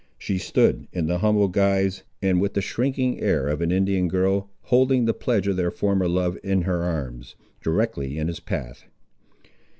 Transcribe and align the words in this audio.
She 0.17 0.39
stood, 0.39 0.87
in 0.91 1.05
the 1.05 1.19
humble 1.19 1.47
guise 1.47 2.01
and 2.23 2.41
with 2.41 2.55
the 2.55 2.61
shrinking 2.63 3.19
air 3.21 3.47
of 3.47 3.61
an 3.61 3.71
Indian 3.71 4.07
girl, 4.07 4.49
holding 4.63 5.05
the 5.05 5.13
pledge 5.13 5.45
of 5.45 5.57
their 5.57 5.69
former 5.69 6.07
love 6.07 6.39
in 6.43 6.63
her 6.63 6.81
arms, 6.81 7.35
directly 7.61 8.17
in 8.17 8.27
his 8.27 8.39
path. 8.39 8.85